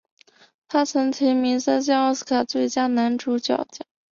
[0.67, 3.85] 他曾提名过三项奥斯卡最佳男主角奖。